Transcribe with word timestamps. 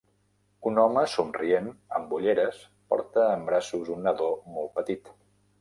Un 0.69 0.79
home 0.83 1.03
somrient 1.15 1.67
amb 1.99 2.17
ulleres 2.19 2.63
porta 2.95 3.29
en 3.37 3.47
braços 3.51 3.93
un 3.97 4.03
nadó 4.09 4.35
molt 4.57 4.77
petit. 4.81 5.17